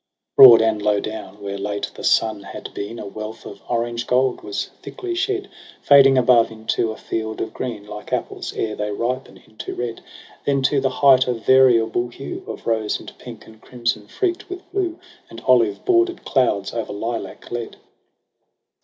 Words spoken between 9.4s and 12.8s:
into red j Then to the height a variable hue Of